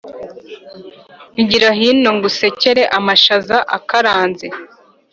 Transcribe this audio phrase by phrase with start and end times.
[1.41, 4.47] Igira hino ngusekere-Amashaza akaranze.